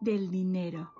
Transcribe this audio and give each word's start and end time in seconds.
del 0.00 0.30
dinero. 0.30 0.90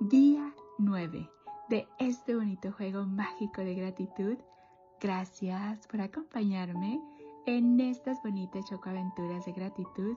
Día 0.00 0.52
9 0.78 1.30
de 1.68 1.86
este 2.00 2.34
bonito 2.34 2.72
juego 2.72 3.06
mágico 3.06 3.60
de 3.60 3.74
gratitud. 3.74 4.36
Gracias 5.00 5.86
por 5.86 6.00
acompañarme 6.00 7.00
en 7.46 7.78
estas 7.78 8.20
bonitas 8.22 8.64
chocoaventuras 8.68 9.46
de 9.46 9.52
gratitud. 9.52 10.16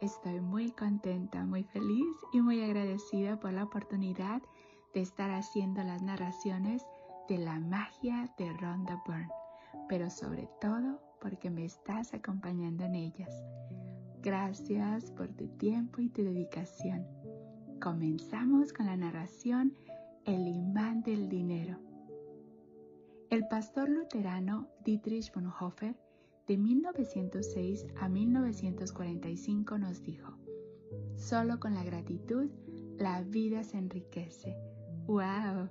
Estoy 0.00 0.40
muy 0.40 0.70
contenta, 0.70 1.44
muy 1.44 1.62
feliz 1.64 2.16
y 2.32 2.40
muy 2.40 2.62
agradecida 2.62 3.38
por 3.38 3.52
la 3.52 3.64
oportunidad 3.64 4.40
de 4.94 5.02
estar 5.02 5.30
haciendo 5.30 5.82
las 5.82 6.02
narraciones 6.02 6.86
de 7.28 7.36
la 7.36 7.60
magia 7.60 8.32
de 8.38 8.50
Rhonda 8.54 9.02
Byrne, 9.06 9.28
pero 9.88 10.08
sobre 10.08 10.48
todo 10.60 11.00
porque 11.20 11.50
me 11.50 11.66
estás 11.66 12.14
acompañando 12.14 12.84
en 12.84 12.94
ellas. 12.94 13.44
Gracias 14.22 15.10
por 15.12 15.28
tu 15.28 15.48
tiempo 15.58 16.00
y 16.00 16.08
tu 16.08 16.22
dedicación. 16.22 17.15
Comenzamos 17.80 18.72
con 18.72 18.86
la 18.86 18.96
narración 18.96 19.74
El 20.24 20.48
imán 20.48 21.02
del 21.02 21.28
dinero. 21.28 21.76
El 23.28 23.46
pastor 23.48 23.90
luterano 23.90 24.68
Dietrich 24.82 25.32
Bonhoeffer 25.32 25.94
de 26.48 26.56
1906 26.56 27.86
a 28.00 28.08
1945 28.08 29.78
nos 29.78 30.02
dijo, 30.02 30.32
solo 31.16 31.60
con 31.60 31.74
la 31.74 31.84
gratitud 31.84 32.50
la 32.96 33.22
vida 33.22 33.62
se 33.62 33.76
enriquece. 33.76 34.56
¡Wow! 35.06 35.68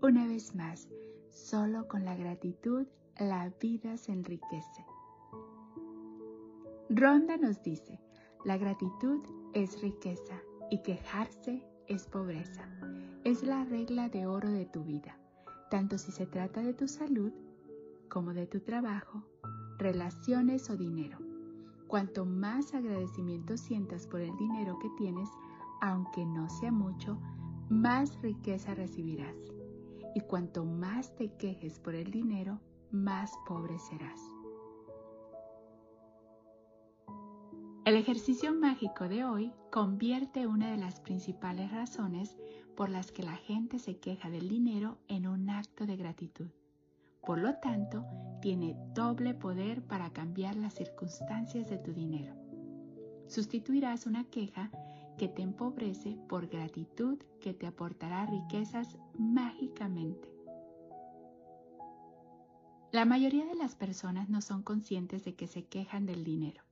Una 0.00 0.28
vez 0.28 0.54
más, 0.54 0.88
solo 1.30 1.88
con 1.88 2.04
la 2.04 2.14
gratitud 2.14 2.86
la 3.18 3.52
vida 3.60 3.96
se 3.96 4.12
enriquece. 4.12 4.86
Ronda 6.88 7.36
nos 7.36 7.60
dice, 7.62 8.00
la 8.44 8.56
gratitud 8.56 9.20
es 9.54 9.82
riqueza 9.82 10.40
y 10.70 10.78
quejarse 10.78 11.62
es 11.86 12.06
pobreza. 12.06 12.68
Es 13.24 13.42
la 13.42 13.64
regla 13.64 14.08
de 14.08 14.26
oro 14.26 14.50
de 14.50 14.66
tu 14.66 14.84
vida, 14.84 15.18
tanto 15.70 15.98
si 15.98 16.12
se 16.12 16.26
trata 16.26 16.62
de 16.62 16.74
tu 16.74 16.88
salud 16.88 17.32
como 18.08 18.32
de 18.32 18.46
tu 18.46 18.60
trabajo, 18.60 19.22
relaciones 19.78 20.70
o 20.70 20.76
dinero. 20.76 21.18
Cuanto 21.86 22.26
más 22.26 22.74
agradecimiento 22.74 23.56
sientas 23.56 24.06
por 24.06 24.20
el 24.20 24.36
dinero 24.36 24.78
que 24.78 24.90
tienes, 24.96 25.28
aunque 25.80 26.24
no 26.24 26.48
sea 26.48 26.72
mucho, 26.72 27.18
más 27.68 28.20
riqueza 28.22 28.74
recibirás. 28.74 29.36
Y 30.14 30.20
cuanto 30.20 30.64
más 30.64 31.14
te 31.16 31.32
quejes 31.36 31.78
por 31.78 31.94
el 31.94 32.10
dinero, 32.10 32.60
más 32.90 33.32
pobre 33.46 33.78
serás. 33.78 34.20
El 37.88 37.96
ejercicio 37.96 38.52
mágico 38.52 39.08
de 39.08 39.24
hoy 39.24 39.50
convierte 39.72 40.46
una 40.46 40.70
de 40.70 40.76
las 40.76 41.00
principales 41.00 41.72
razones 41.72 42.36
por 42.76 42.90
las 42.90 43.12
que 43.12 43.22
la 43.22 43.36
gente 43.36 43.78
se 43.78 43.96
queja 43.96 44.28
del 44.28 44.46
dinero 44.46 44.98
en 45.08 45.26
un 45.26 45.48
acto 45.48 45.86
de 45.86 45.96
gratitud. 45.96 46.50
Por 47.24 47.38
lo 47.38 47.54
tanto, 47.60 48.04
tiene 48.42 48.76
doble 48.92 49.32
poder 49.32 49.80
para 49.80 50.12
cambiar 50.12 50.54
las 50.56 50.74
circunstancias 50.74 51.70
de 51.70 51.78
tu 51.78 51.94
dinero. 51.94 52.34
Sustituirás 53.26 54.04
una 54.04 54.24
queja 54.24 54.70
que 55.16 55.28
te 55.28 55.40
empobrece 55.40 56.18
por 56.28 56.46
gratitud 56.46 57.16
que 57.40 57.54
te 57.54 57.66
aportará 57.66 58.26
riquezas 58.26 58.98
mágicamente. 59.18 60.30
La 62.92 63.06
mayoría 63.06 63.46
de 63.46 63.54
las 63.54 63.76
personas 63.76 64.28
no 64.28 64.42
son 64.42 64.62
conscientes 64.62 65.24
de 65.24 65.34
que 65.36 65.46
se 65.46 65.64
quejan 65.64 66.04
del 66.04 66.22
dinero 66.22 66.67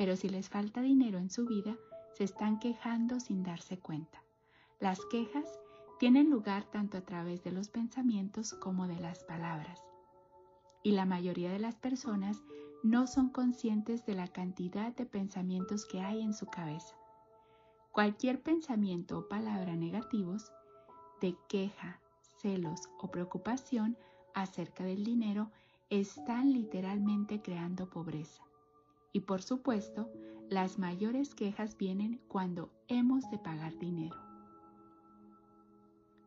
pero 0.00 0.16
si 0.16 0.30
les 0.30 0.48
falta 0.48 0.80
dinero 0.80 1.18
en 1.18 1.28
su 1.28 1.44
vida, 1.44 1.76
se 2.14 2.24
están 2.24 2.58
quejando 2.58 3.20
sin 3.20 3.42
darse 3.42 3.78
cuenta. 3.78 4.24
Las 4.78 4.98
quejas 5.10 5.44
tienen 5.98 6.30
lugar 6.30 6.64
tanto 6.70 6.96
a 6.96 7.02
través 7.02 7.44
de 7.44 7.52
los 7.52 7.68
pensamientos 7.68 8.54
como 8.54 8.88
de 8.88 8.98
las 8.98 9.22
palabras. 9.24 9.78
Y 10.82 10.92
la 10.92 11.04
mayoría 11.04 11.52
de 11.52 11.58
las 11.58 11.74
personas 11.74 12.42
no 12.82 13.06
son 13.06 13.28
conscientes 13.28 14.06
de 14.06 14.14
la 14.14 14.26
cantidad 14.26 14.96
de 14.96 15.04
pensamientos 15.04 15.84
que 15.84 16.00
hay 16.00 16.22
en 16.22 16.32
su 16.32 16.46
cabeza. 16.46 16.94
Cualquier 17.92 18.40
pensamiento 18.42 19.18
o 19.18 19.28
palabra 19.28 19.76
negativos, 19.76 20.50
de 21.20 21.36
queja, 21.46 22.00
celos 22.38 22.88
o 22.98 23.10
preocupación 23.10 23.98
acerca 24.32 24.82
del 24.82 25.04
dinero, 25.04 25.50
están 25.90 26.54
literalmente 26.54 27.42
creando 27.42 27.90
pobreza. 27.90 28.49
Y 29.12 29.20
por 29.20 29.42
supuesto, 29.42 30.10
las 30.48 30.78
mayores 30.78 31.34
quejas 31.34 31.76
vienen 31.76 32.20
cuando 32.28 32.70
hemos 32.88 33.30
de 33.30 33.38
pagar 33.38 33.78
dinero. 33.78 34.16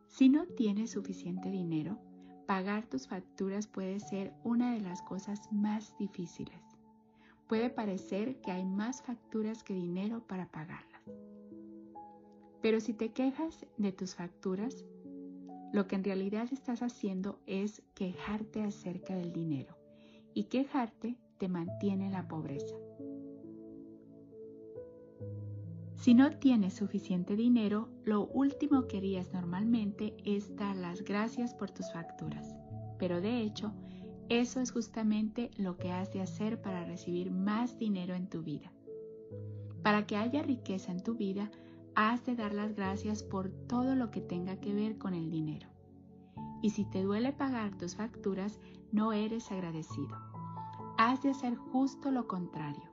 Si 0.07 0.29
no 0.29 0.45
tienes 0.45 0.91
suficiente 0.91 1.49
dinero, 1.49 1.97
pagar 2.45 2.85
tus 2.87 3.07
facturas 3.07 3.67
puede 3.67 3.99
ser 3.99 4.33
una 4.43 4.73
de 4.73 4.79
las 4.79 5.01
cosas 5.01 5.51
más 5.51 5.97
difíciles. 5.97 6.61
Puede 7.47 7.69
parecer 7.69 8.39
que 8.41 8.51
hay 8.51 8.65
más 8.65 9.01
facturas 9.01 9.63
que 9.63 9.73
dinero 9.73 10.25
para 10.27 10.47
pagarlas. 10.47 11.01
Pero 12.61 12.79
si 12.79 12.93
te 12.93 13.11
quejas 13.11 13.65
de 13.77 13.91
tus 13.91 14.15
facturas, 14.15 14.85
lo 15.73 15.87
que 15.87 15.95
en 15.95 16.03
realidad 16.03 16.47
estás 16.51 16.81
haciendo 16.81 17.39
es 17.45 17.81
quejarte 17.93 18.63
acerca 18.63 19.15
del 19.15 19.33
dinero. 19.33 19.75
Y 20.33 20.45
quejarte 20.45 21.17
mantiene 21.47 22.09
la 22.09 22.27
pobreza. 22.27 22.75
Si 26.03 26.13
no 26.13 26.31
tienes 26.31 26.73
suficiente 26.73 27.37
dinero, 27.37 27.87
lo 28.03 28.27
último 28.27 28.87
que 28.87 28.97
harías 28.97 29.31
normalmente 29.31 30.17
es 30.25 30.53
dar 30.57 30.75
las 30.75 31.01
gracias 31.01 31.53
por 31.53 31.71
tus 31.71 31.93
facturas. 31.93 32.53
Pero 32.99 33.21
de 33.21 33.39
hecho, 33.39 33.71
eso 34.27 34.59
es 34.59 34.73
justamente 34.73 35.49
lo 35.55 35.77
que 35.77 35.91
has 35.91 36.11
de 36.11 36.21
hacer 36.21 36.61
para 36.61 36.83
recibir 36.83 37.31
más 37.31 37.79
dinero 37.79 38.15
en 38.15 38.27
tu 38.27 38.43
vida. 38.43 38.73
Para 39.81 40.05
que 40.05 40.17
haya 40.17 40.43
riqueza 40.43 40.91
en 40.91 41.01
tu 41.01 41.15
vida, 41.15 41.49
has 41.95 42.25
de 42.25 42.35
dar 42.35 42.53
las 42.53 42.75
gracias 42.75 43.23
por 43.23 43.49
todo 43.49 43.95
lo 43.95 44.11
que 44.11 44.19
tenga 44.19 44.57
que 44.57 44.73
ver 44.73 44.97
con 44.97 45.13
el 45.13 45.29
dinero. 45.29 45.69
Y 46.61 46.71
si 46.71 46.83
te 46.83 47.01
duele 47.01 47.31
pagar 47.31 47.77
tus 47.77 47.95
facturas, 47.95 48.59
no 48.91 49.13
eres 49.13 49.51
agradecido 49.53 50.32
has 50.97 51.21
de 51.21 51.31
hacer 51.31 51.55
justo 51.55 52.11
lo 52.11 52.27
contrario, 52.27 52.89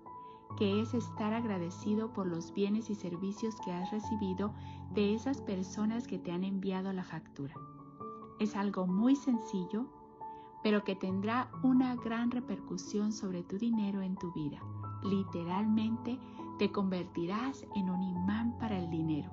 que 0.56 0.81
es 0.81 0.94
estar 0.94 1.33
agradecido 1.33 2.12
por 2.12 2.27
los 2.27 2.53
bienes 2.53 2.91
y 2.91 2.94
servicios 2.94 3.56
que 3.65 3.72
has 3.72 3.91
recibido 3.91 4.53
de 4.93 5.15
esas 5.15 5.41
personas 5.41 6.06
que 6.06 6.19
te 6.19 6.33
han 6.33 6.44
enviado 6.44 6.93
la 6.93 7.05
factura. 7.05 7.55
Es 8.39 8.56
algo 8.56 8.87
muy 8.87 9.16
sencillo, 9.16 9.87
pero 10.62 10.84
que 10.84 10.97
tendrá 10.97 11.50
una 11.62 11.94
gran 11.97 12.31
repercusión 12.31 13.12
sobre 13.12 13.43
tu 13.43 13.59
dinero 13.59 14.03
en 14.03 14.16
tu 14.16 14.33
vida. 14.33 14.59
Literalmente 15.03 16.19
te 16.59 16.71
convertirás 16.71 17.66
en 17.75 17.89
un 17.91 18.03
imán 18.03 18.59
para 18.59 18.78
el 18.78 18.91
dinero. 18.91 19.31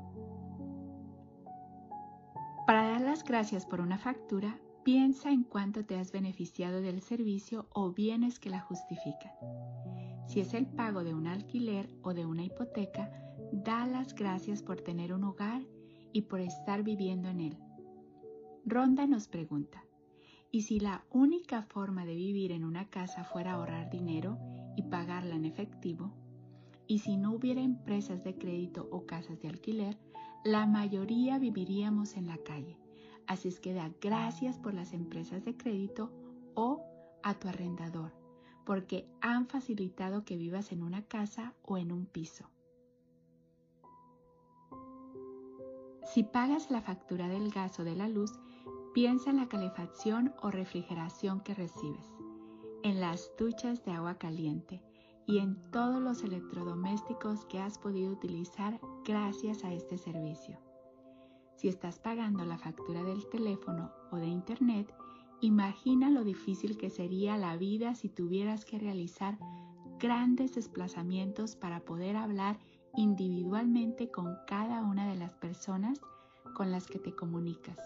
Para 2.66 2.89
dar 2.89 3.01
las 3.01 3.23
gracias 3.23 3.66
por 3.66 3.79
una 3.79 3.97
factura, 3.97 4.57
Piensa 4.88 5.31
en 5.31 5.44
cuánto 5.44 5.84
te 5.84 5.98
has 5.98 6.14
beneficiado 6.14 6.80
del 6.80 7.02
servicio 7.02 7.68
o 7.74 7.92
bienes 7.92 8.40
que 8.40 8.50
la 8.50 8.62
justifican. 8.62 9.34
Si 10.30 10.40
es 10.40 10.53
el 10.53 10.66
pago 10.66 11.03
de 11.03 11.14
un 11.14 11.28
alquiler 11.28 11.90
o 12.03 12.14
de 12.14 12.25
una 12.25 12.46
hipoteca, 12.46 13.12
da 13.52 13.86
las 13.86 14.16
gracias 14.16 14.64
por 14.64 14.80
tener 14.80 15.12
un 15.12 15.25
hogar 15.25 15.62
y 16.14 16.22
por 16.22 16.40
estar 16.40 16.84
viviendo 16.84 17.28
en 17.28 17.42
él. 17.42 17.58
Ronda 18.64 19.08
nos 19.08 19.28
pregunta, 19.28 19.84
¿y 20.52 20.62
si 20.62 20.80
la 20.80 21.04
única 21.09 21.64
forma 21.64 22.06
de 22.06 22.16
vivir 22.16 22.54
en 22.54 22.64
una 22.64 22.90
casa 22.90 23.25
fuera 23.25 23.56
ahorrar 23.56 23.90
dinero 23.90 24.40
y 24.78 24.84
pagarla 24.84 25.36
en 25.36 25.44
efectivo? 25.44 26.14
¿Y 26.88 27.00
si 27.00 27.18
no 27.18 27.34
hubiera 27.34 27.60
empresas 27.60 28.24
de 28.24 28.38
crédito 28.38 28.88
o 28.90 29.06
casas 29.06 29.42
de 29.42 29.50
alquiler, 29.50 29.98
la 30.45 30.66
mayoría 30.66 31.40
viviríamos 31.40 32.16
en 32.16 32.28
la 32.28 32.38
calle? 32.38 32.87
Así 33.27 33.50
es 33.50 33.59
que 33.59 33.74
da 33.74 33.91
gracias 34.01 34.57
por 34.57 34.74
las 34.74 34.94
empresas 34.94 35.44
de 35.44 35.56
crédito 35.56 36.12
o 36.56 36.83
a 37.24 37.33
tu 37.33 37.50
arrendador, 37.50 38.13
porque 38.65 39.06
han 39.21 39.47
facilitado 39.47 40.24
que 40.24 40.38
vivas 40.38 40.71
en 40.71 40.81
una 40.81 41.03
casa 41.03 41.53
o 41.63 41.77
en 41.77 41.91
un 41.91 42.06
piso. 42.06 42.50
Si 46.06 46.24
pagas 46.24 46.71
la 46.71 46.81
factura 46.81 47.27
del 47.27 47.51
gas 47.51 47.79
o 47.79 47.83
de 47.83 47.95
la 47.95 48.07
luz, 48.07 48.31
piensa 48.94 49.30
en 49.30 49.38
la 49.38 49.50
calefacción 49.50 50.33
o 50.41 50.50
refrigeración 50.50 51.41
que 51.41 51.53
recibes, 51.53 52.07
en 52.83 53.01
las 53.01 53.30
duchas 53.38 53.83
de 53.83 53.91
agua 53.91 54.18
caliente 54.18 54.81
y 55.27 55.39
en 55.39 55.62
todos 55.71 56.01
los 56.01 56.23
electrodomésticos 56.23 57.45
que 57.45 57.59
has 57.59 57.77
podido 57.77 58.13
utilizar 58.13 58.80
gracias 59.03 59.65
a 59.65 59.73
este 59.73 59.97
servicio. 59.97 60.57
Si 61.57 61.68
estás 61.68 61.98
pagando 61.98 62.45
la 62.45 62.59
factura 62.59 63.01
del 63.01 63.27
teléfono 63.30 63.92
o 64.12 64.18
de 64.18 64.27
internet, 64.27 64.94
imagina 65.42 66.12
lo 66.12 66.24
difícil 66.24 66.77
que 66.77 66.92
sería 66.92 67.36
la 67.36 67.57
vida 67.57 67.95
si 67.95 68.09
tuvieras 68.09 68.63
que 68.63 68.77
realizar 68.77 69.39
grandes 69.98 70.54
desplazamientos 70.54 71.56
para 71.56 71.80
poder 71.80 72.15
hablar 72.15 72.59
individualmente 72.95 74.12
con 74.12 74.38
cada 74.45 74.83
una 74.83 75.09
de 75.09 75.15
las 75.15 75.33
personas 75.33 76.00
con 76.56 76.71
las 76.71 76.86
que 76.86 77.00
te 77.00 77.15
comunicas. 77.15 77.80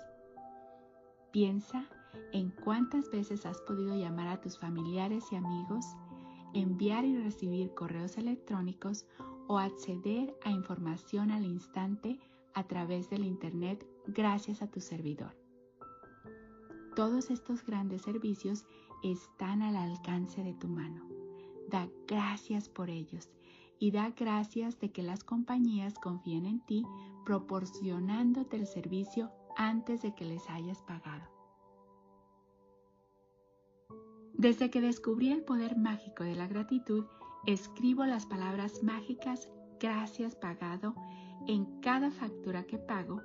Piensa 1.32 1.86
en 2.34 2.50
cuántas 2.50 3.10
veces 3.10 3.46
has 3.46 3.62
podido 3.62 3.96
llamar 3.96 4.28
a 4.28 4.42
tus 4.42 4.58
familiares 4.58 5.24
y 5.32 5.38
amigos, 5.38 5.86
enviar 6.54 7.06
y 7.06 7.18
recibir 7.18 7.74
correos 7.74 8.18
electrónicos 8.18 9.06
o 9.48 9.60
acceder 9.60 10.36
a 10.44 10.52
información 10.52 11.32
al 11.32 11.46
instante 11.46 12.20
a 12.54 12.64
través 12.64 13.10
del 13.10 13.24
Internet 13.24 13.86
gracias 14.08 14.62
a 14.62 14.68
tu 14.68 14.80
servidor. 14.80 15.36
Todos 16.96 17.30
estos 17.30 17.66
grandes 17.66 18.02
servicios 18.02 18.66
están 19.04 19.62
al 19.62 19.76
alcance 19.76 20.44
de 20.44 20.54
tu 20.54 20.68
mano. 20.68 21.08
Da 21.70 21.88
gracias 22.08 22.68
por 22.68 22.90
ellos 22.90 23.30
y 23.80 23.92
da 23.92 24.10
gracias 24.12 24.80
de 24.80 24.92
que 24.92 25.02
las 25.02 25.24
compañías 25.24 25.96
confíen 25.96 26.46
en 26.46 26.60
ti 26.66 26.86
proporcionándote 27.26 28.58
el 28.58 28.68
servicio 28.68 29.32
antes 29.56 30.02
de 30.02 30.14
que 30.14 30.26
les 30.26 30.50
hayas 30.50 30.82
pagado. 30.82 31.30
Desde 34.34 34.70
que 34.70 34.82
descubrí 34.82 35.32
el 35.32 35.44
poder 35.44 35.78
mágico 35.78 36.24
de 36.24 36.36
la 36.36 36.48
gratitud, 36.48 37.06
escribo 37.46 38.06
las 38.06 38.26
palabras 38.26 38.84
mágicas 38.84 39.50
gracias 39.80 40.36
pagado 40.36 40.96
en 41.48 41.80
cada 41.82 42.12
factura 42.12 42.64
que 42.64 42.78
pago 42.78 43.22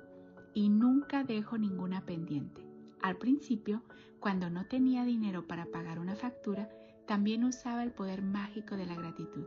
y 0.53 0.69
nunca 0.69 1.23
dejo 1.23 1.57
ninguna 1.57 2.05
pendiente. 2.05 2.65
Al 3.01 3.17
principio, 3.17 3.83
cuando 4.19 4.49
no 4.49 4.65
tenía 4.65 5.05
dinero 5.05 5.47
para 5.47 5.67
pagar 5.67 5.99
una 5.99 6.15
factura, 6.15 6.69
también 7.05 7.43
usaba 7.43 7.83
el 7.83 7.91
poder 7.91 8.21
mágico 8.21 8.75
de 8.75 8.85
la 8.85 8.95
gratitud. 8.95 9.45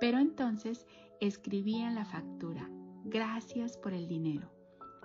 Pero 0.00 0.18
entonces 0.18 0.86
escribía 1.20 1.88
en 1.88 1.94
la 1.94 2.04
factura, 2.04 2.70
gracias 3.04 3.76
por 3.76 3.92
el 3.92 4.06
dinero. 4.08 4.50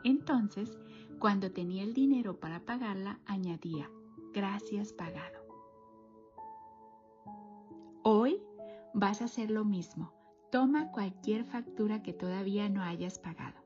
Entonces, 0.04 0.77
cuando 1.19 1.51
tenía 1.51 1.83
el 1.83 1.94
dinero 1.94 2.39
para 2.39 2.62
pagarla, 2.62 3.19
añadía, 3.25 3.89
gracias 4.33 4.94
pagado. 4.94 5.39
Hoy 8.04 8.42
vas 8.94 9.21
a 9.21 9.25
hacer 9.25 9.51
lo 9.51 9.63
mismo. 9.63 10.20
Toma 10.51 10.92
cualquier 10.92 11.45
factura 11.45 12.03
que 12.03 12.12
todavía 12.12 12.68
no 12.68 12.83
hayas 12.83 13.19
pagado 13.19 13.62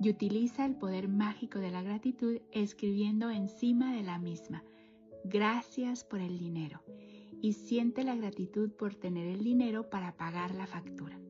y 0.00 0.08
utiliza 0.08 0.64
el 0.64 0.74
poder 0.76 1.08
mágico 1.08 1.58
de 1.58 1.70
la 1.70 1.82
gratitud 1.82 2.38
escribiendo 2.52 3.28
encima 3.28 3.94
de 3.94 4.02
la 4.02 4.18
misma, 4.18 4.64
gracias 5.24 6.04
por 6.04 6.20
el 6.20 6.38
dinero, 6.38 6.82
y 7.42 7.52
siente 7.52 8.02
la 8.02 8.16
gratitud 8.16 8.70
por 8.70 8.94
tener 8.94 9.26
el 9.26 9.44
dinero 9.44 9.90
para 9.90 10.16
pagar 10.16 10.54
la 10.54 10.66
factura, 10.66 11.20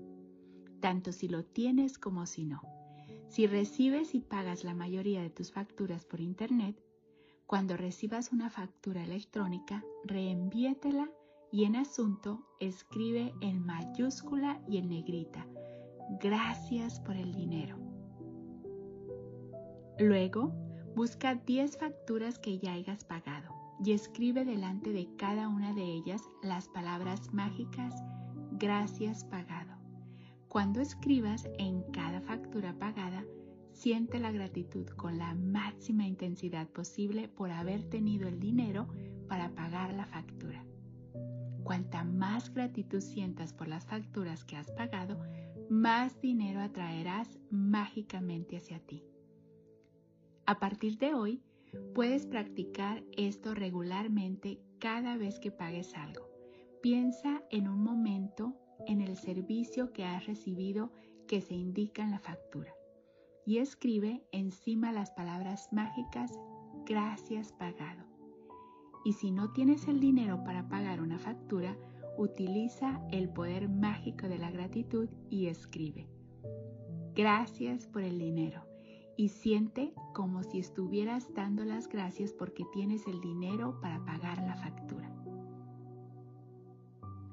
tanto 0.78 1.11
si 1.11 1.26
lo 1.26 1.44
tienes 1.44 1.99
como 1.99 2.26
si 2.26 2.44
no. 2.44 2.62
Si 3.26 3.49
recibes 3.49 4.14
y 4.14 4.20
pagas 4.20 4.62
la 4.62 4.75
mayoría 4.75 5.20
de 5.20 5.31
tus 5.31 5.50
facturas 5.50 6.05
por 6.05 6.20
Internet, 6.20 6.81
cuando 7.46 7.76
recibas 7.76 8.31
una 8.31 8.50
factura 8.50 9.02
electrónica, 9.02 9.84
reenvíetela 10.05 11.11
y 11.52 11.64
en 11.64 11.76
asunto 11.76 12.47
escribe 12.61 13.35
en 13.41 13.64
mayúscula 13.64 14.61
y 14.69 14.79
en 14.79 14.88
negrita, 14.88 15.47
gracias 16.20 17.00
por 17.00 17.17
el 17.17 17.32
dinero 17.32 17.91
Luego, 20.00 20.50
busca 20.97 21.35
10 21.35 21.76
facturas 21.76 22.38
que 22.38 22.58
ya 22.58 22.73
hayas 22.73 23.05
pagado 23.05 23.55
y 23.85 23.93
escribe 23.93 24.47
delante 24.47 24.93
de 24.94 25.14
cada 25.19 25.47
una 25.47 25.75
de 25.75 25.82
ellas 25.82 26.23
las 26.43 26.69
palabras 26.69 27.35
mágicas 27.35 27.94
gracias 28.52 29.25
pagado. 29.25 29.75
Cuando 30.49 30.81
escribas 30.81 31.50
en 31.58 31.82
cada 31.93 32.23
factura 32.23 32.73
pagada, 32.79 33.26
siente 33.75 34.19
la 34.19 34.32
gratitud 34.32 34.87
con 34.87 35.19
la 35.19 35.35
máxima 35.35 36.06
intensidad 36.06 36.67
posible 36.69 37.29
por 37.29 37.50
haber 37.50 37.85
tenido 37.91 38.26
el 38.26 38.41
dinero 38.41 38.88
para 39.29 39.50
pagar 39.50 39.93
la 39.93 40.06
factura. 40.06 40.64
Cuanta 41.70 42.02
más 42.02 42.52
gratitud 42.52 43.00
sientas 43.00 43.52
por 43.52 43.69
las 43.69 43.87
facturas 43.87 44.43
que 44.43 44.56
has 44.56 44.72
pagado, 44.72 45.20
más 45.69 46.20
dinero 46.20 46.58
atraerás 46.58 47.38
mágicamente 47.49 48.56
hacia 48.56 48.81
ti. 48.81 49.05
A 50.46 50.58
partir 50.58 50.99
de 50.99 51.14
hoy, 51.14 51.40
puedes 51.94 52.26
practicar 52.26 53.05
esto 53.17 53.55
regularmente 53.55 54.61
cada 54.81 55.17
vez 55.17 55.38
que 55.38 55.52
pagues 55.52 55.94
algo. 55.94 56.28
Piensa 56.82 57.40
en 57.52 57.69
un 57.69 57.84
momento 57.84 58.56
en 58.88 59.00
el 59.00 59.16
servicio 59.16 59.93
que 59.93 60.05
has 60.05 60.26
recibido 60.26 60.90
que 61.28 61.40
se 61.40 61.55
indica 61.55 62.02
en 62.02 62.11
la 62.11 62.19
factura 62.19 62.75
y 63.46 63.58
escribe 63.58 64.25
encima 64.32 64.90
las 64.90 65.12
palabras 65.12 65.69
mágicas 65.70 66.32
gracias 66.84 67.52
pagado. 67.52 68.10
Y 69.05 69.14
si 69.14 69.31
no 69.31 69.52
tienes 69.52 69.88
el 69.88 70.00
dinero 70.00 70.44
para 70.44 70.69
pagar 70.69 71.00
una 71.00 71.19
factura, 71.19 71.76
utiliza 72.19 73.00
el 73.11 73.29
poder 73.29 73.69
mágico 73.69 74.29
de 74.29 74.38
la 74.38 74.50
gratitud 74.50 75.08
y 75.31 75.47
escribe 75.47 76.08
gracias 77.14 77.87
por 77.87 78.02
el 78.02 78.19
dinero 78.19 78.62
y 79.17 79.29
siente 79.29 79.93
como 80.14 80.43
si 80.43 80.58
estuvieras 80.58 81.35
dando 81.35 81.64
las 81.64 81.88
gracias 81.88 82.32
porque 82.32 82.64
tienes 82.73 83.06
el 83.06 83.20
dinero 83.20 83.79
para 83.82 84.02
pagar 84.05 84.38
la 84.38 84.56
factura. 84.56 85.12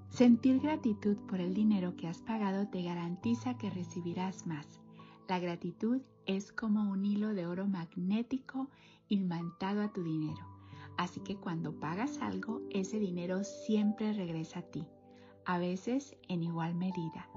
Sentir 0.10 0.60
gratitud 0.60 1.16
por 1.28 1.40
el 1.40 1.54
dinero 1.54 1.96
que 1.96 2.08
has 2.08 2.22
pagado 2.22 2.68
te 2.68 2.81
garantiza 2.81 3.58
que 3.58 3.69
recibirás 3.69 4.48
más. 4.48 4.81
La 5.30 5.40
gratitud 5.40 6.02
es 6.25 6.52
como 6.52 6.92
un 6.92 7.06
hilo 7.06 7.34
de 7.34 7.46
oro 7.46 7.68
magnético 7.68 8.69
imantado 9.08 9.81
a 9.81 9.94
tu 9.94 10.04
dinero. 10.04 10.56
Así 10.98 11.20
que 11.22 11.36
cuando 11.38 11.80
pagas 11.80 12.20
algo, 12.22 12.62
ese 12.72 13.00
dinero 13.00 13.44
siempre 13.44 14.14
regresa 14.14 14.60
a 14.60 14.64
ti, 14.64 14.88
a 15.46 15.60
veces 15.60 16.18
en 16.28 16.44
igual 16.44 16.76
medida, 16.76 17.30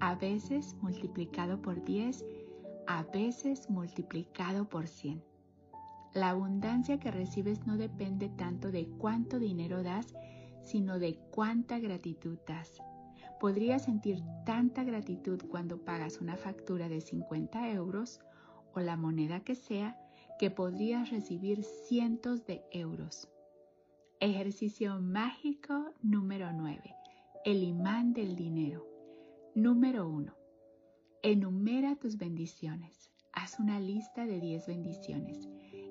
a 0.00 0.14
veces 0.14 0.76
multiplicado 0.80 1.60
por 1.60 1.84
10 1.84 2.24
a 2.88 3.02
veces 3.02 3.68
multiplicado 3.68 4.66
por 4.66 4.88
100. 4.88 5.22
La 6.14 6.30
abundancia 6.30 6.98
que 6.98 7.10
recibes 7.10 7.66
no 7.66 7.76
depende 7.76 8.30
tanto 8.30 8.72
de 8.72 8.88
cuánto 8.88 9.38
dinero 9.38 9.82
das, 9.82 10.14
sino 10.62 10.98
de 10.98 11.16
cuánta 11.30 11.78
gratitud 11.78 12.38
das. 12.46 12.80
Podrías 13.40 13.82
sentir 13.84 14.22
tanta 14.46 14.84
gratitud 14.84 15.38
cuando 15.50 15.84
pagas 15.84 16.22
una 16.22 16.38
factura 16.38 16.88
de 16.88 17.02
50 17.02 17.70
euros 17.72 18.20
o 18.72 18.80
la 18.80 18.96
moneda 18.96 19.40
que 19.40 19.54
sea, 19.54 20.00
que 20.38 20.50
podrías 20.50 21.10
recibir 21.10 21.64
cientos 21.64 22.46
de 22.46 22.62
euros. 22.70 23.28
Ejercicio 24.20 25.00
mágico 25.00 25.92
número 26.00 26.52
9. 26.52 26.94
El 27.44 27.62
imán 27.62 28.12
del 28.12 28.36
dinero. 28.36 28.86
Número 29.54 30.08
1. 30.08 30.32
Enumera 31.22 31.96
tus 31.96 32.16
bendiciones. 32.16 33.10
Haz 33.32 33.58
una 33.58 33.80
lista 33.80 34.26
de 34.26 34.40
10 34.40 34.66
bendiciones. 34.68 35.48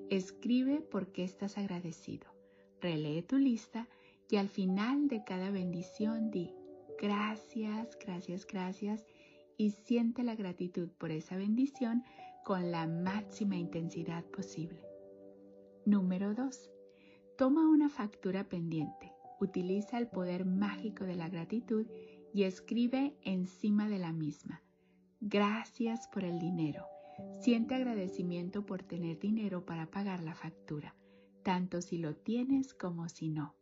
Escribe 0.08 0.80
por 0.80 1.12
qué 1.12 1.24
estás 1.24 1.58
agradecido. 1.58 2.26
Relee 2.80 3.22
tu 3.22 3.36
lista 3.36 3.86
y 4.30 4.36
al 4.36 4.48
final 4.48 5.08
de 5.08 5.24
cada 5.24 5.50
bendición 5.50 6.30
di 6.30 6.54
gracias, 7.00 7.98
gracias, 7.98 8.46
gracias 8.46 9.06
y 9.58 9.70
siente 9.70 10.22
la 10.22 10.34
gratitud 10.34 10.88
por 10.98 11.10
esa 11.10 11.36
bendición 11.36 12.04
con 12.48 12.70
la 12.70 12.86
máxima 12.86 13.56
intensidad 13.56 14.24
posible. 14.24 14.82
Número 15.84 16.32
2. 16.32 16.70
Toma 17.36 17.68
una 17.68 17.90
factura 17.90 18.48
pendiente. 18.48 19.12
Utiliza 19.38 19.98
el 19.98 20.08
poder 20.08 20.46
mágico 20.46 21.04
de 21.04 21.14
la 21.14 21.28
gratitud 21.28 21.86
y 22.32 22.44
escribe 22.44 23.18
encima 23.20 23.86
de 23.86 23.98
la 23.98 24.14
misma 24.14 24.62
Gracias 25.20 26.08
por 26.08 26.24
el 26.24 26.38
dinero. 26.38 26.86
Siente 27.38 27.74
agradecimiento 27.74 28.64
por 28.64 28.82
tener 28.82 29.18
dinero 29.18 29.66
para 29.66 29.90
pagar 29.90 30.22
la 30.22 30.34
factura, 30.34 30.94
tanto 31.42 31.82
si 31.82 31.98
lo 31.98 32.16
tienes 32.16 32.72
como 32.72 33.10
si 33.10 33.28
no. 33.28 33.56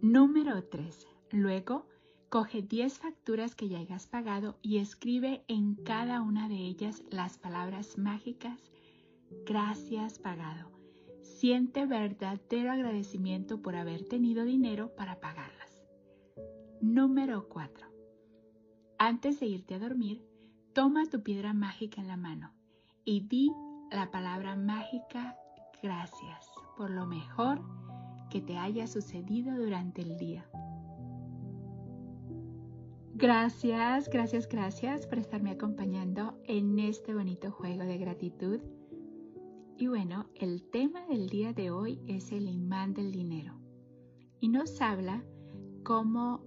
Número 0.00 0.64
3. 0.64 1.06
Luego, 1.32 1.88
coge 2.28 2.62
10 2.62 2.98
facturas 2.98 3.54
que 3.54 3.68
ya 3.68 3.78
hayas 3.78 4.06
pagado 4.06 4.58
y 4.62 4.78
escribe 4.78 5.44
en 5.48 5.74
cada 5.74 6.20
una 6.22 6.48
de 6.48 6.56
ellas 6.56 7.02
las 7.10 7.38
palabras 7.38 7.98
mágicas 7.98 8.60
Gracias 9.44 10.18
pagado. 10.18 10.70
Siente 11.22 11.86
verdadero 11.86 12.72
agradecimiento 12.72 13.60
por 13.60 13.76
haber 13.76 14.06
tenido 14.08 14.44
dinero 14.44 14.94
para 14.94 15.20
pagarlas. 15.20 15.82
Número 16.80 17.48
4. 17.48 17.86
Antes 18.98 19.40
de 19.40 19.46
irte 19.46 19.74
a 19.74 19.78
dormir, 19.78 20.24
toma 20.72 21.06
tu 21.06 21.22
piedra 21.22 21.52
mágica 21.52 22.00
en 22.00 22.08
la 22.08 22.16
mano 22.16 22.52
y 23.04 23.20
di 23.20 23.52
la 23.90 24.10
palabra 24.10 24.56
mágica 24.56 25.36
gracias 25.82 26.50
por 26.76 26.90
lo 26.90 27.06
mejor 27.06 27.60
que 28.30 28.40
te 28.40 28.58
haya 28.58 28.86
sucedido 28.86 29.56
durante 29.56 30.02
el 30.02 30.16
día. 30.16 30.48
Gracias, 33.18 34.10
gracias, 34.10 34.46
gracias 34.46 35.06
por 35.06 35.18
estarme 35.18 35.50
acompañando 35.50 36.38
en 36.44 36.78
este 36.78 37.14
bonito 37.14 37.50
juego 37.50 37.82
de 37.82 37.96
gratitud. 37.96 38.60
Y 39.78 39.86
bueno, 39.86 40.26
el 40.34 40.62
tema 40.70 41.06
del 41.06 41.30
día 41.30 41.54
de 41.54 41.70
hoy 41.70 41.98
es 42.06 42.30
el 42.30 42.46
imán 42.46 42.92
del 42.92 43.12
dinero. 43.12 43.54
Y 44.38 44.48
nos 44.48 44.82
habla 44.82 45.24
cómo 45.82 46.44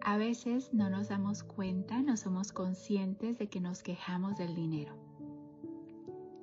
a 0.00 0.16
veces 0.16 0.72
no 0.72 0.88
nos 0.88 1.10
damos 1.10 1.42
cuenta, 1.42 2.00
no 2.00 2.16
somos 2.16 2.52
conscientes 2.52 3.36
de 3.36 3.50
que 3.50 3.60
nos 3.60 3.82
quejamos 3.82 4.38
del 4.38 4.54
dinero. 4.54 4.94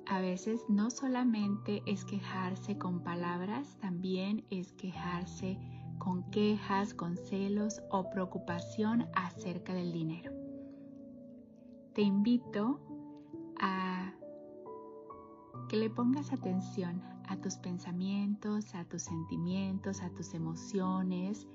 A 0.06 0.20
veces 0.20 0.64
no 0.68 0.90
solamente 0.90 1.82
es 1.86 2.04
quejarse 2.04 2.78
con 2.78 3.02
palabras, 3.02 3.76
también 3.80 4.44
es 4.50 4.72
quejarse 4.74 5.58
con 6.04 6.22
quejas, 6.24 6.92
con 6.92 7.16
celos 7.16 7.80
o 7.90 8.10
preocupación 8.10 9.06
acerca 9.14 9.72
del 9.72 9.90
dinero. 9.90 10.32
Te 11.94 12.02
invito 12.02 12.78
a 13.58 14.12
que 15.70 15.78
le 15.78 15.88
pongas 15.88 16.30
atención 16.30 17.02
a 17.26 17.38
tus 17.38 17.56
pensamientos, 17.56 18.74
a 18.74 18.84
tus 18.84 19.02
sentimientos, 19.02 20.02
a 20.02 20.10
tus 20.10 20.34
emociones. 20.34 21.48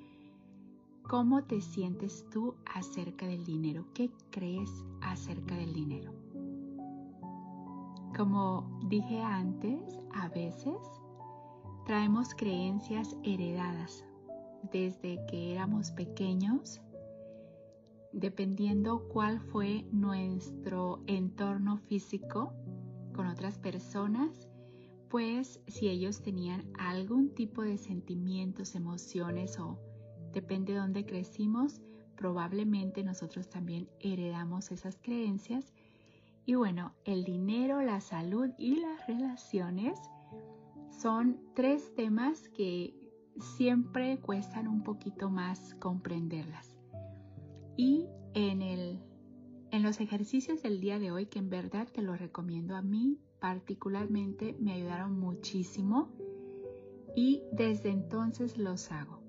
¿Cómo 1.03 1.44
te 1.44 1.62
sientes 1.62 2.25
tú 2.32 2.56
acerca 2.74 3.27
del 3.27 3.46
dinero? 3.46 3.86
¿Qué 3.94 4.10
crees 4.32 4.72
acerca 5.01 5.56
del 5.56 5.74
dinero? 5.74 6.12
Como 8.18 8.79
dije 8.88 9.22
antes, 9.22 10.00
a 10.12 10.27
veces 10.29 10.75
traemos 11.86 12.34
creencias 12.34 13.15
heredadas 13.24 14.09
desde 14.72 15.25
que 15.28 15.54
éramos 15.54 15.92
pequeños, 15.92 16.82
dependiendo 18.12 19.08
cuál 19.10 19.39
fue 19.39 19.86
nuestro 19.92 21.04
entorno 21.08 21.78
físico 21.78 22.54
con 23.13 23.28
otras 23.28 23.58
personas, 23.58 24.48
pues 25.10 25.60
si 25.68 25.89
ellos 25.89 26.22
tenían 26.22 26.72
algún 26.78 27.34
tipo 27.34 27.63
de 27.63 27.78
sentimientos, 27.78 28.75
emociones 28.75 29.60
o 29.60 29.80
depende 30.34 30.74
de 30.74 30.80
dónde 30.80 31.06
crecimos, 31.06 31.82
probablemente 32.16 33.04
nosotros 33.04 33.50
también 33.50 33.89
heredamos 34.00 34.72
esas 34.72 35.00
creencias. 35.01 35.74
Y 36.46 36.56
bueno, 36.56 36.94
el 37.06 37.24
dinero, 37.24 37.82
la 37.82 38.01
salud 38.01 38.50
y 38.58 38.75
las 38.75 39.08
relaciones 39.08 40.00
son 40.89 41.39
tres 41.56 41.96
temas 41.96 42.50
que 42.50 42.94
siempre 43.41 44.19
cuestan 44.19 44.67
un 44.67 44.84
poquito 44.84 45.29
más 45.29 45.75
comprenderlas. 45.75 46.75
Y 47.77 48.08
en, 48.34 48.62
el, 48.62 49.00
en 49.72 49.84
los 49.84 50.00
ejercicios 50.01 50.62
del 50.62 50.79
día 50.79 51.00
de 51.00 51.12
hoy, 51.12 51.27
que 51.27 51.39
en 51.39 51.50
verdad 51.50 51.88
te 51.88 52.01
lo 52.01 52.15
recomiendo 52.15 52.75
a 52.75 52.81
mí, 52.81 53.19
particularmente 53.39 54.55
me 54.60 54.74
ayudaron 54.74 55.17
muchísimo 55.17 56.10
y 57.15 57.43
desde 57.51 57.89
entonces 57.89 58.58
los 58.58 58.91
hago. 58.91 59.22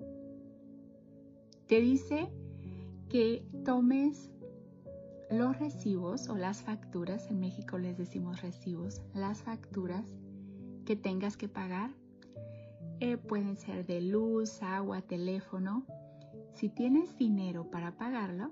Te 1.67 1.79
dice 1.79 2.29
que 3.09 3.45
tomes 3.63 4.29
los 5.29 5.57
recibos 5.59 6.27
o 6.27 6.35
las 6.35 6.61
facturas, 6.61 7.29
en 7.31 7.39
México 7.39 7.77
les 7.77 7.97
decimos 7.97 8.41
recibos, 8.41 9.01
las 9.13 9.41
facturas 9.43 10.05
que 10.85 10.97
tengas 10.97 11.37
que 11.37 11.47
pagar 11.47 11.91
eh, 13.01 13.17
pueden 13.17 13.57
ser 13.57 13.87
de 13.87 13.99
luz, 13.99 14.61
agua, 14.61 15.01
teléfono. 15.01 15.87
Si 16.53 16.69
tienes 16.69 17.17
dinero 17.17 17.71
para 17.71 17.97
pagarlo, 17.97 18.51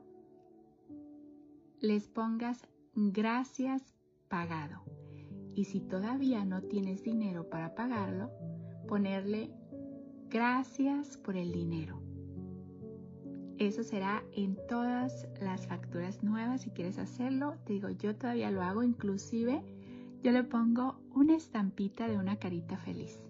les 1.79 2.08
pongas 2.08 2.68
gracias 2.96 3.94
pagado. 4.27 4.82
Y 5.53 5.65
si 5.65 5.79
todavía 5.79 6.46
no 6.46 6.63
tienes 6.63 7.03
dinero 7.03 7.48
para 7.48 7.75
pagarlo, 7.75 8.32
ponerle 8.88 9.51
gracias 10.29 11.15
por 11.18 11.38
el 11.38 11.51
dinero. 11.51 12.01
Eso 13.60 13.84
será 13.84 14.24
en 14.32 14.58
todas 14.68 15.27
las 15.39 15.68
facturas 15.68 16.24
nuevas. 16.24 16.62
Si 16.62 16.72
quieres 16.72 16.98
hacerlo, 16.98 17.53
te 17.65 17.74
digo, 17.74 17.89
yo 17.89 18.15
todavía 18.15 18.50
lo 18.50 18.63
hago. 18.63 18.82
Inclusive, 18.82 19.62
yo 20.24 20.32
le 20.32 20.44
pongo 20.44 21.00
una 21.13 21.36
estampita 21.36 22.08
de 22.08 22.18
una 22.18 22.38
carita 22.38 22.77
feliz. 22.77 23.28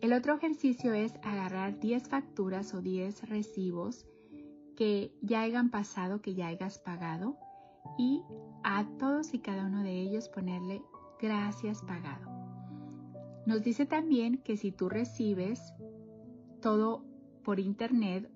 El 0.00 0.12
otro 0.12 0.34
ejercicio 0.34 0.92
es 0.92 1.14
agarrar 1.24 1.80
10 1.80 2.08
facturas 2.08 2.72
o 2.72 2.80
10 2.80 3.28
recibos 3.28 4.06
que 4.76 5.12
ya 5.22 5.40
hayan 5.40 5.70
pasado, 5.70 6.22
que 6.22 6.34
ya 6.34 6.46
hayas 6.46 6.78
pagado 6.78 7.36
y 7.98 8.22
a 8.62 8.86
todos 8.98 9.34
y 9.34 9.40
cada 9.40 9.66
uno 9.66 9.82
de 9.82 10.00
ellos 10.00 10.28
ponerle 10.28 10.82
gracias 11.20 11.82
pagado. 11.82 12.30
Nos 13.44 13.62
dice 13.64 13.86
también 13.86 14.38
que 14.38 14.56
si 14.56 14.70
tú 14.70 14.88
recibes 14.88 15.74
todo 16.62 17.04
por 17.42 17.58
internet, 17.58 18.30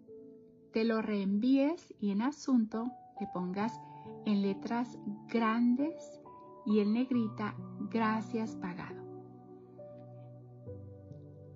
te 0.72 0.84
lo 0.84 1.00
reenvíes 1.00 1.94
y 2.00 2.10
en 2.10 2.22
asunto 2.22 2.90
le 3.20 3.28
pongas 3.32 3.78
en 4.24 4.42
letras 4.42 4.98
grandes 5.28 6.20
y 6.66 6.80
en 6.80 6.94
negrita 6.94 7.54
gracias 7.90 8.56
pagado. 8.56 9.01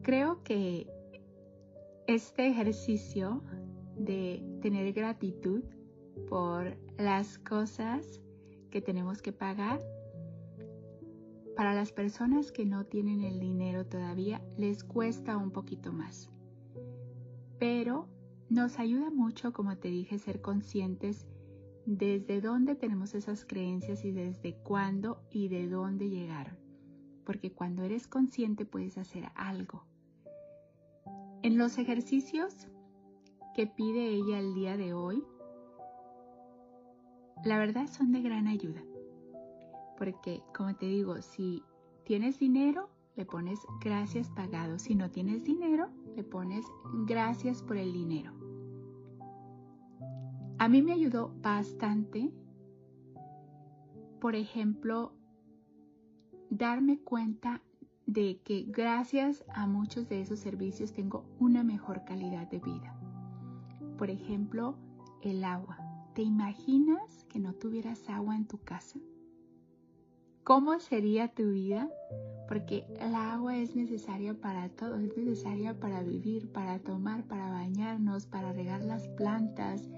Creo 0.06 0.40
que 0.44 0.86
este 2.06 2.46
ejercicio 2.46 3.42
de 3.96 4.40
tener 4.62 4.92
gratitud 4.92 5.64
por 6.28 6.76
las 6.96 7.38
cosas 7.38 8.20
que 8.70 8.80
tenemos 8.80 9.20
que 9.20 9.32
pagar, 9.32 9.80
para 11.56 11.74
las 11.74 11.90
personas 11.90 12.52
que 12.52 12.64
no 12.64 12.86
tienen 12.86 13.24
el 13.24 13.40
dinero 13.40 13.84
todavía 13.84 14.40
les 14.56 14.84
cuesta 14.84 15.36
un 15.36 15.50
poquito 15.50 15.92
más. 15.92 16.30
Pero 17.58 18.06
nos 18.48 18.78
ayuda 18.78 19.10
mucho, 19.10 19.52
como 19.52 19.76
te 19.76 19.88
dije, 19.88 20.20
ser 20.20 20.40
conscientes 20.40 21.26
desde 21.84 22.40
dónde 22.40 22.76
tenemos 22.76 23.12
esas 23.16 23.44
creencias 23.44 24.04
y 24.04 24.12
desde 24.12 24.54
cuándo 24.54 25.26
y 25.32 25.48
de 25.48 25.68
dónde 25.68 26.08
llegaron. 26.08 26.56
Porque 27.24 27.50
cuando 27.50 27.82
eres 27.82 28.06
consciente 28.06 28.64
puedes 28.64 28.98
hacer 28.98 29.32
algo 29.34 29.84
en 31.42 31.58
los 31.58 31.78
ejercicios 31.78 32.68
que 33.54 33.66
pide 33.66 34.08
ella 34.08 34.38
el 34.38 34.54
día 34.54 34.76
de 34.76 34.92
hoy, 34.92 35.24
la 37.44 37.58
verdad 37.58 37.86
son 37.86 38.12
de 38.12 38.22
gran 38.22 38.46
ayuda. 38.46 38.82
Porque, 39.96 40.42
como 40.54 40.74
te 40.74 40.86
digo, 40.86 41.22
si 41.22 41.62
tienes 42.04 42.38
dinero, 42.38 42.90
le 43.16 43.24
pones 43.24 43.60
gracias 43.82 44.30
pagado. 44.30 44.78
Si 44.78 44.94
no 44.94 45.10
tienes 45.10 45.44
dinero, 45.44 45.88
le 46.14 46.22
pones 46.22 46.66
gracias 47.06 47.62
por 47.62 47.76
el 47.76 47.92
dinero. 47.92 48.32
A 50.58 50.68
mí 50.68 50.82
me 50.82 50.92
ayudó 50.92 51.34
bastante, 51.40 52.32
por 54.20 54.34
ejemplo, 54.34 55.12
darme 56.50 56.98
cuenta 57.00 57.62
de 58.06 58.40
que 58.44 58.64
gracias 58.68 59.44
a 59.52 59.66
muchos 59.66 60.08
de 60.08 60.20
esos 60.20 60.38
servicios 60.38 60.92
tengo 60.92 61.24
una 61.38 61.64
mejor 61.64 62.04
calidad 62.04 62.48
de 62.48 62.60
vida. 62.60 62.94
Por 63.98 64.10
ejemplo, 64.10 64.76
el 65.22 65.44
agua. 65.44 65.78
¿Te 66.14 66.22
imaginas 66.22 67.24
que 67.28 67.38
no 67.38 67.52
tuvieras 67.52 68.08
agua 68.08 68.36
en 68.36 68.46
tu 68.46 68.58
casa? 68.58 68.98
¿Cómo 70.44 70.78
sería 70.78 71.34
tu 71.34 71.50
vida? 71.50 71.90
Porque 72.48 72.86
el 73.00 73.16
agua 73.16 73.56
es 73.56 73.74
necesaria 73.74 74.32
para 74.32 74.68
todo, 74.68 74.96
es 74.96 75.16
necesaria 75.16 75.78
para 75.78 76.02
vivir, 76.04 76.52
para 76.52 76.78
tomar, 76.78 77.24
para 77.24 77.50
bañarnos, 77.50 78.26
para 78.26 78.52
regar 78.52 78.84
las 78.84 79.08
plantas, 79.08 79.88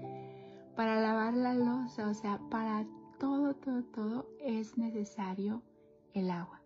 para 0.75 0.99
lavar 0.99 1.35
la 1.35 1.53
losa, 1.53 2.09
o 2.09 2.13
sea, 2.15 2.39
para 2.49 2.87
todo, 3.19 3.53
todo, 3.53 3.83
todo 3.83 4.27
es 4.39 4.77
necesario 4.77 5.61
el 6.13 6.31
agua. 6.31 6.58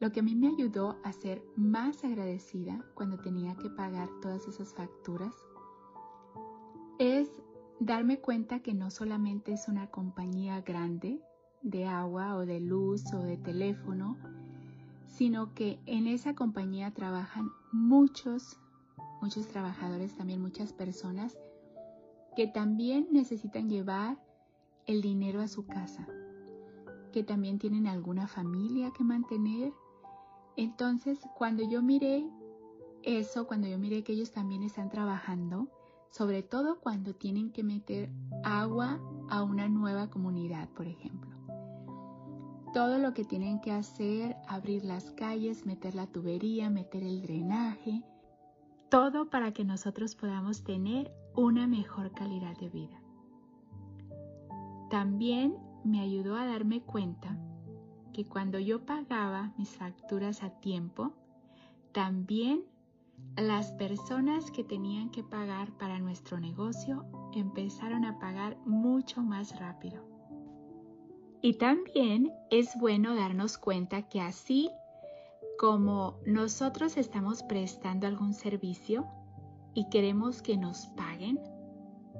Lo 0.00 0.12
que 0.12 0.20
a 0.20 0.22
mí 0.22 0.34
me 0.34 0.48
ayudó 0.48 0.98
a 1.04 1.12
ser 1.12 1.42
más 1.56 2.04
agradecida 2.04 2.82
cuando 2.94 3.18
tenía 3.18 3.54
que 3.56 3.68
pagar 3.68 4.08
todas 4.22 4.48
esas 4.48 4.72
facturas 4.72 5.34
es 6.98 7.28
darme 7.80 8.18
cuenta 8.18 8.60
que 8.60 8.72
no 8.72 8.90
solamente 8.90 9.52
es 9.52 9.68
una 9.68 9.90
compañía 9.90 10.62
grande 10.62 11.20
de 11.60 11.86
agua 11.86 12.34
o 12.36 12.46
de 12.46 12.60
luz 12.60 13.12
o 13.12 13.18
de 13.18 13.36
teléfono, 13.36 14.16
sino 15.06 15.52
que 15.52 15.78
en 15.84 16.06
esa 16.06 16.34
compañía 16.34 16.94
trabajan 16.94 17.50
muchos, 17.70 18.58
muchos 19.20 19.48
trabajadores, 19.48 20.16
también 20.16 20.40
muchas 20.40 20.72
personas 20.72 21.36
que 22.36 22.46
también 22.46 23.08
necesitan 23.12 23.68
llevar 23.68 24.18
el 24.86 25.02
dinero 25.02 25.42
a 25.42 25.48
su 25.48 25.66
casa, 25.66 26.06
que 27.12 27.22
también 27.22 27.58
tienen 27.58 27.86
alguna 27.86 28.26
familia 28.26 28.92
que 28.96 29.04
mantener 29.04 29.74
entonces, 30.56 31.18
cuando 31.36 31.62
yo 31.68 31.82
miré 31.82 32.28
eso, 33.02 33.46
cuando 33.46 33.66
yo 33.68 33.78
miré 33.78 34.02
que 34.02 34.12
ellos 34.12 34.32
también 34.32 34.62
están 34.62 34.90
trabajando, 34.90 35.68
sobre 36.10 36.42
todo 36.42 36.80
cuando 36.80 37.14
tienen 37.14 37.52
que 37.52 37.62
meter 37.62 38.10
agua 38.42 39.00
a 39.28 39.42
una 39.42 39.68
nueva 39.68 40.10
comunidad, 40.10 40.68
por 40.70 40.86
ejemplo. 40.86 41.30
Todo 42.74 42.98
lo 42.98 43.14
que 43.14 43.24
tienen 43.24 43.60
que 43.60 43.72
hacer, 43.72 44.36
abrir 44.46 44.84
las 44.84 45.10
calles, 45.12 45.66
meter 45.66 45.94
la 45.94 46.06
tubería, 46.06 46.70
meter 46.70 47.02
el 47.02 47.22
drenaje, 47.22 48.02
todo 48.90 49.30
para 49.30 49.52
que 49.52 49.64
nosotros 49.64 50.14
podamos 50.14 50.62
tener 50.62 51.12
una 51.34 51.66
mejor 51.66 52.12
calidad 52.12 52.56
de 52.58 52.68
vida. 52.68 53.00
También 54.90 55.56
me 55.84 56.00
ayudó 56.00 56.36
a 56.36 56.44
darme 56.44 56.82
cuenta 56.82 57.38
que 58.12 58.24
cuando 58.24 58.58
yo 58.58 58.84
pagaba 58.84 59.52
mis 59.56 59.70
facturas 59.70 60.42
a 60.42 60.50
tiempo, 60.60 61.12
también 61.92 62.64
las 63.36 63.72
personas 63.72 64.50
que 64.50 64.64
tenían 64.64 65.10
que 65.10 65.22
pagar 65.22 65.76
para 65.78 65.98
nuestro 65.98 66.38
negocio 66.40 67.04
empezaron 67.34 68.04
a 68.04 68.18
pagar 68.18 68.56
mucho 68.64 69.22
más 69.22 69.58
rápido. 69.58 70.04
Y 71.42 71.54
también 71.54 72.32
es 72.50 72.78
bueno 72.78 73.14
darnos 73.14 73.56
cuenta 73.56 74.08
que 74.08 74.20
así 74.20 74.70
como 75.58 76.18
nosotros 76.26 76.96
estamos 76.96 77.42
prestando 77.42 78.06
algún 78.06 78.34
servicio 78.34 79.06
y 79.74 79.88
queremos 79.88 80.42
que 80.42 80.56
nos 80.56 80.86
paguen, 80.96 81.38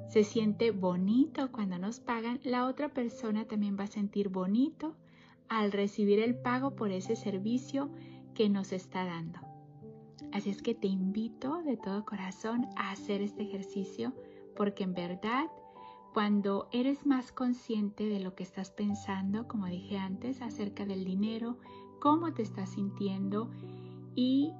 se 0.09 0.23
siente 0.23 0.71
bonito 0.71 1.51
cuando 1.51 1.77
nos 1.77 1.99
pagan, 1.99 2.39
la 2.43 2.65
otra 2.65 2.89
persona 2.89 3.45
también 3.45 3.77
va 3.79 3.85
a 3.85 3.87
sentir 3.87 4.29
bonito 4.29 4.95
al 5.51 5.73
recibir 5.73 6.19
el 6.19 6.33
pago 6.33 6.77
por 6.77 6.91
ese 6.91 7.17
servicio 7.17 7.89
que 8.33 8.47
nos 8.47 8.71
está 8.71 9.03
dando. 9.03 9.39
Así 10.31 10.49
es 10.49 10.61
que 10.61 10.73
te 10.73 10.87
invito 10.87 11.61
de 11.63 11.75
todo 11.75 12.05
corazón 12.05 12.67
a 12.77 12.91
hacer 12.91 13.21
este 13.21 13.43
ejercicio 13.43 14.13
porque 14.55 14.85
en 14.85 14.93
verdad 14.93 15.47
cuando 16.13 16.69
eres 16.71 17.05
más 17.05 17.33
consciente 17.33 18.05
de 18.05 18.21
lo 18.21 18.33
que 18.33 18.43
estás 18.43 18.71
pensando, 18.71 19.45
como 19.49 19.65
dije 19.65 19.97
antes, 19.97 20.41
acerca 20.41 20.85
del 20.85 21.03
dinero, 21.03 21.57
cómo 21.99 22.33
te 22.33 22.43
estás 22.43 22.69
sintiendo 22.69 23.51
y 24.15 24.53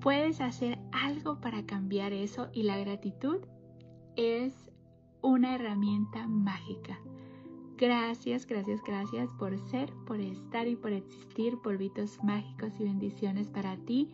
puedes 0.00 0.40
hacer 0.40 0.80
algo 0.90 1.40
para 1.40 1.64
cambiar 1.64 2.12
eso 2.12 2.48
y 2.52 2.64
la 2.64 2.76
gratitud 2.76 3.38
es 4.16 4.72
una 5.22 5.54
herramienta 5.54 6.26
mágica. 6.26 6.98
Gracias, 7.78 8.46
gracias, 8.46 8.82
gracias 8.82 9.28
por 9.38 9.58
ser, 9.68 9.92
por 10.06 10.18
estar 10.18 10.66
y 10.66 10.76
por 10.76 10.92
existir, 10.92 11.58
polvitos 11.58 12.18
mágicos 12.24 12.72
y 12.80 12.84
bendiciones 12.84 13.48
para 13.48 13.76
ti. 13.76 14.08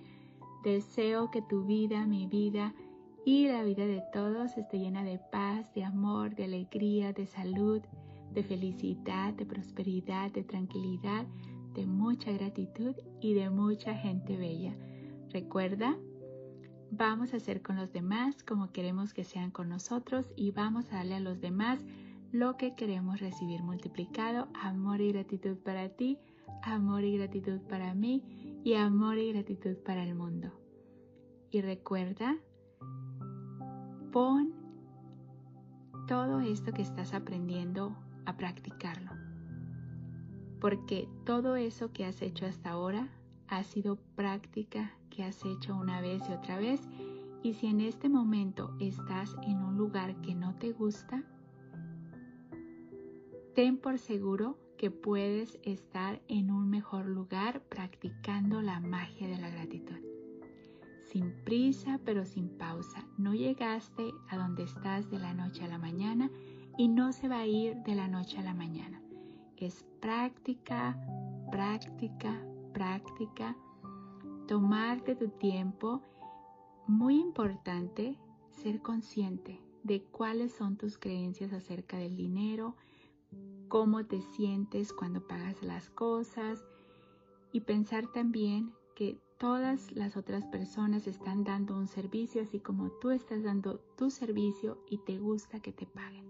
Deseo 0.64 1.30
que 1.30 1.42
tu 1.42 1.64
vida, 1.64 2.04
mi 2.04 2.26
vida 2.26 2.74
y 3.24 3.46
la 3.46 3.62
vida 3.62 3.86
de 3.86 4.02
todos 4.12 4.58
esté 4.58 4.80
llena 4.80 5.04
de 5.04 5.20
paz, 5.30 5.72
de 5.74 5.84
amor, 5.84 6.34
de 6.34 6.46
alegría, 6.46 7.12
de 7.12 7.24
salud, 7.26 7.80
de 8.34 8.42
felicidad, 8.42 9.32
de 9.34 9.46
prosperidad, 9.46 10.32
de 10.32 10.42
tranquilidad, 10.42 11.24
de 11.74 11.86
mucha 11.86 12.32
gratitud 12.32 12.96
y 13.20 13.34
de 13.34 13.48
mucha 13.48 13.94
gente 13.94 14.36
bella. 14.36 14.74
Recuerda, 15.30 15.96
vamos 16.90 17.32
a 17.32 17.38
ser 17.38 17.62
con 17.62 17.76
los 17.76 17.92
demás 17.92 18.42
como 18.42 18.72
queremos 18.72 19.14
que 19.14 19.22
sean 19.22 19.52
con 19.52 19.68
nosotros 19.68 20.32
y 20.34 20.50
vamos 20.50 20.92
a 20.92 20.96
darle 20.96 21.14
a 21.14 21.20
los 21.20 21.40
demás 21.40 21.78
lo 22.32 22.56
que 22.56 22.74
queremos 22.74 23.20
recibir 23.20 23.62
multiplicado. 23.62 24.48
Amor 24.54 25.02
y 25.02 25.12
gratitud 25.12 25.58
para 25.58 25.90
ti, 25.90 26.18
amor 26.62 27.04
y 27.04 27.16
gratitud 27.18 27.60
para 27.68 27.94
mí 27.94 28.60
y 28.64 28.74
amor 28.74 29.18
y 29.18 29.32
gratitud 29.32 29.76
para 29.84 30.02
el 30.02 30.14
mundo. 30.14 30.50
Y 31.50 31.60
recuerda, 31.60 32.36
pon 34.10 34.54
todo 36.08 36.40
esto 36.40 36.72
que 36.72 36.82
estás 36.82 37.12
aprendiendo 37.12 37.94
a 38.24 38.36
practicarlo. 38.38 39.12
Porque 40.58 41.08
todo 41.26 41.56
eso 41.56 41.92
que 41.92 42.06
has 42.06 42.22
hecho 42.22 42.46
hasta 42.46 42.70
ahora 42.70 43.10
ha 43.48 43.62
sido 43.62 43.96
práctica 44.16 44.92
que 45.10 45.24
has 45.24 45.44
hecho 45.44 45.76
una 45.76 46.00
vez 46.00 46.22
y 46.30 46.32
otra 46.32 46.58
vez. 46.58 46.80
Y 47.42 47.54
si 47.54 47.66
en 47.66 47.82
este 47.82 48.08
momento 48.08 48.74
estás 48.80 49.36
en 49.42 49.58
un 49.58 49.76
lugar 49.76 50.14
que 50.22 50.34
no 50.34 50.54
te 50.54 50.72
gusta, 50.72 51.24
ten 53.54 53.78
por 53.78 53.98
seguro 53.98 54.58
que 54.78 54.90
puedes 54.90 55.58
estar 55.62 56.20
en 56.28 56.50
un 56.50 56.68
mejor 56.70 57.06
lugar 57.06 57.62
practicando 57.68 58.62
la 58.62 58.80
magia 58.80 59.28
de 59.28 59.38
la 59.38 59.50
gratitud. 59.50 59.98
Sin 61.10 61.32
prisa 61.44 62.00
pero 62.04 62.24
sin 62.24 62.48
pausa. 62.56 63.06
No 63.18 63.34
llegaste 63.34 64.10
a 64.28 64.38
donde 64.38 64.62
estás 64.62 65.10
de 65.10 65.18
la 65.18 65.34
noche 65.34 65.64
a 65.64 65.68
la 65.68 65.78
mañana 65.78 66.30
y 66.78 66.88
no 66.88 67.12
se 67.12 67.28
va 67.28 67.40
a 67.40 67.46
ir 67.46 67.76
de 67.82 67.94
la 67.94 68.08
noche 68.08 68.38
a 68.38 68.42
la 68.42 68.54
mañana. 68.54 69.02
Es 69.58 69.84
práctica, 70.00 70.98
práctica, 71.52 72.44
práctica. 72.72 73.56
Tomarte 74.48 75.14
tu 75.14 75.28
tiempo. 75.28 76.02
Muy 76.88 77.20
importante 77.20 78.18
ser 78.50 78.82
consciente 78.82 79.60
de 79.84 80.02
cuáles 80.02 80.52
son 80.52 80.76
tus 80.76 80.98
creencias 80.98 81.52
acerca 81.52 81.96
del 81.96 82.16
dinero, 82.16 82.74
cómo 83.68 84.04
te 84.04 84.20
sientes 84.20 84.92
cuando 84.92 85.26
pagas 85.26 85.62
las 85.62 85.88
cosas 85.90 86.64
y 87.52 87.60
pensar 87.60 88.06
también 88.12 88.72
que 88.94 89.18
todas 89.38 89.90
las 89.92 90.16
otras 90.16 90.44
personas 90.46 91.06
están 91.06 91.42
dando 91.42 91.76
un 91.76 91.88
servicio 91.88 92.42
así 92.42 92.60
como 92.60 92.90
tú 93.00 93.10
estás 93.10 93.42
dando 93.42 93.78
tu 93.96 94.10
servicio 94.10 94.78
y 94.88 94.98
te 94.98 95.18
gusta 95.18 95.60
que 95.60 95.72
te 95.72 95.86
paguen. 95.86 96.26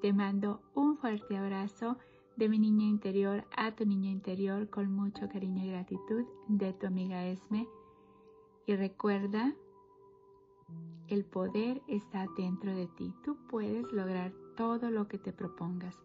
Te 0.00 0.12
mando 0.12 0.60
un 0.74 0.96
fuerte 0.96 1.36
abrazo 1.36 1.96
de 2.36 2.48
mi 2.48 2.58
niña 2.58 2.86
interior 2.86 3.44
a 3.56 3.74
tu 3.74 3.84
niña 3.84 4.10
interior 4.10 4.68
con 4.70 4.92
mucho 4.92 5.28
cariño 5.28 5.64
y 5.64 5.70
gratitud 5.70 6.24
de 6.48 6.72
tu 6.72 6.86
amiga 6.86 7.26
Esme. 7.26 7.68
Y 8.66 8.74
recuerda, 8.76 9.54
el 11.08 11.24
poder 11.24 11.82
está 11.86 12.26
dentro 12.36 12.74
de 12.74 12.86
ti. 12.86 13.14
Tú 13.24 13.36
puedes 13.48 13.92
lograr 13.92 14.32
todo 14.56 14.90
lo 14.90 15.08
que 15.08 15.18
te 15.18 15.32
propongas. 15.32 15.96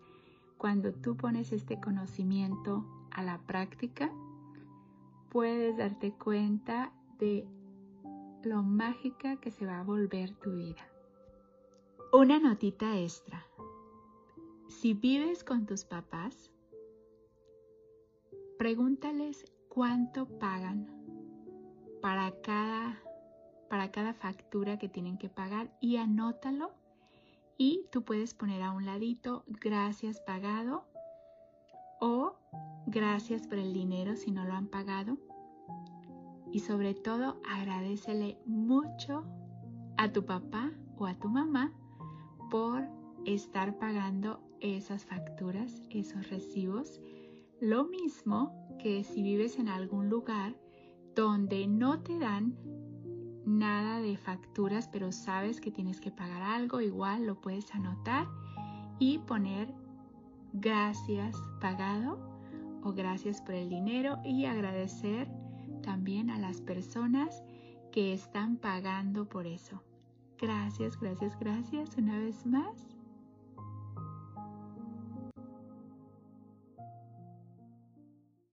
Cuando 0.58 0.94
tú 0.94 1.16
pones 1.16 1.52
este 1.52 1.80
conocimiento 1.80 2.86
a 3.12 3.24
la 3.24 3.40
práctica, 3.40 4.12
puedes 5.30 5.78
darte 5.78 6.14
cuenta 6.14 6.92
de 7.20 7.48
lo 8.44 8.64
mágica 8.64 9.38
que 9.38 9.52
se 9.52 9.66
va 9.66 9.80
a 9.80 9.84
volver 9.84 10.32
tu 10.36 10.52
vida. 10.54 10.88
Una 12.14 12.40
notita 12.40 12.98
extra. 12.98 13.46
Si 14.68 14.94
vives 14.94 15.44
con 15.44 15.66
tus 15.66 15.84
papás, 15.84 16.52
pregúntales 18.58 19.46
cuánto 19.70 20.28
pagan 20.40 20.88
para 22.02 22.32
cada, 22.42 23.00
para 23.70 23.92
cada 23.92 24.14
factura 24.14 24.80
que 24.80 24.90
tienen 24.90 25.18
que 25.18 25.30
pagar 25.30 25.76
y 25.82 25.98
anótalo 25.98 26.72
y 27.58 27.86
tú 27.92 28.04
puedes 28.04 28.34
poner 28.34 28.62
a 28.62 28.72
un 28.72 28.86
ladito 28.86 29.44
gracias 29.48 30.20
pagado 30.20 30.86
o 32.00 32.36
gracias 32.86 33.48
por 33.48 33.58
el 33.58 33.74
dinero 33.74 34.16
si 34.16 34.32
no 34.32 34.46
lo 34.46 34.54
han 34.54 34.68
pagado. 34.68 35.18
Y 36.52 36.60
sobre 36.60 36.94
todo 36.94 37.42
agradecele 37.50 38.38
mucho 38.46 39.26
a 39.98 40.12
tu 40.12 40.26
papá 40.26 40.72
o 40.98 41.06
a 41.06 41.16
tu 41.16 41.28
mamá 41.30 41.74
por 42.50 42.88
estar 43.26 43.78
pagando 43.78 44.42
esas 44.60 45.06
facturas, 45.06 45.82
esos 45.90 46.30
recibos. 46.30 47.02
Lo 47.60 47.86
mismo 47.86 48.78
que 48.80 49.04
si 49.04 49.22
vives 49.24 49.58
en 49.58 49.68
algún 49.68 50.10
lugar 50.10 50.56
donde 51.16 51.68
no 51.68 52.02
te 52.02 52.18
dan 52.20 52.56
nada 53.48 54.02
de 54.02 54.18
facturas, 54.18 54.88
pero 54.88 55.12
sabes 55.12 55.62
que 55.62 55.72
tienes 55.72 56.02
que 56.02 56.12
pagar 56.12 56.42
algo, 56.42 56.82
igual 56.82 57.26
lo 57.26 57.40
puedes 57.40 57.74
anotar 57.74 58.28
y 59.00 59.20
poner 59.20 59.74
gracias 60.54 61.36
pagado 61.62 62.20
o 62.84 62.92
gracias 62.92 63.42
por 63.42 63.56
el 63.56 63.70
dinero 63.70 64.20
y 64.24 64.46
agradecer 64.46 65.30
también 65.82 66.30
a 66.30 66.38
las 66.38 66.62
personas 66.62 67.42
que 67.92 68.14
están 68.14 68.58
pagando 68.58 69.30
por 69.30 69.48
eso. 69.48 69.82
Gracias, 70.38 71.00
gracias, 71.00 71.40
gracias 71.40 71.98
una 71.98 72.20
vez 72.20 72.46
más 72.46 72.97